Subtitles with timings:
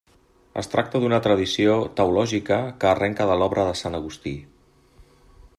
[0.61, 4.37] Es tracta d'una tradició teològica que arrenca de l'obra de sant Agustí.